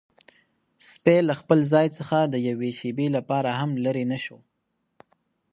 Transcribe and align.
سپی 0.89 1.19
له 1.27 1.33
خپل 1.39 1.59
ځای 1.73 1.87
څخه 1.97 2.17
د 2.23 2.35
یوې 2.49 2.69
شېبې 2.79 3.07
لپاره 3.17 3.49
هم 3.59 3.71
لیرې 3.83 4.05
نه 4.11 4.17
شو. 4.23 4.37